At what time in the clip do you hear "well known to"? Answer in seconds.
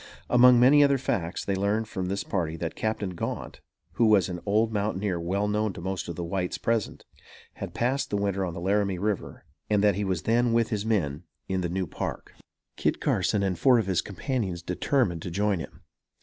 5.19-5.79